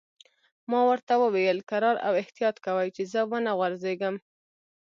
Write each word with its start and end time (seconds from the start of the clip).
ما 0.69 0.81
ورته 0.89 1.13
وویل: 1.23 1.57
کرار 1.69 1.95
او 2.07 2.13
احتیاط 2.21 2.55
کوئ، 2.65 2.87
چې 2.95 3.03
زه 3.11 3.21
و 3.29 3.31
نه 3.45 3.51
غورځېږم. 3.57 4.15